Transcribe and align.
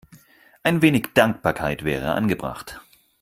Ein 0.63 0.81
wenig 0.81 1.09
Dankbarkeit 1.13 1.83
wäre 1.83 2.13
angebracht. 2.15 2.81